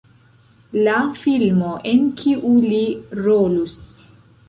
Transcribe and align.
la 0.87 0.95
filmo 1.19 1.75
en 1.91 2.03
kiu 2.25 2.57
li 2.67 2.83
rolus 3.25 3.81